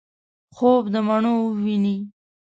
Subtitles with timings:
[0.55, 1.95] خوب دمڼو وویني